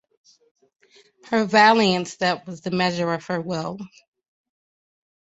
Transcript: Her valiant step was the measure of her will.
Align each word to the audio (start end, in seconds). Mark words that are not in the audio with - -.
Her 1.25 1.45
valiant 1.45 2.07
step 2.07 2.47
was 2.47 2.61
the 2.61 2.71
measure 2.71 3.13
of 3.13 3.27
her 3.27 3.39
will. 3.39 3.77